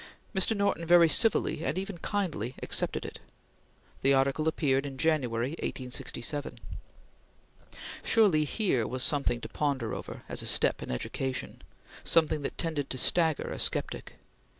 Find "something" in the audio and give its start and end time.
9.03-9.39, 12.03-12.41